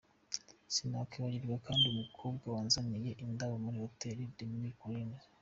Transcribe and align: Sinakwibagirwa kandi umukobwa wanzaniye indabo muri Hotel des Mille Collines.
Sinakwibagirwa 0.73 1.55
kandi 1.67 1.85
umukobwa 1.87 2.45
wanzaniye 2.55 3.11
indabo 3.23 3.55
muri 3.63 3.77
Hotel 3.83 4.17
des 4.37 4.49
Mille 4.51 4.71
Collines. 4.81 5.23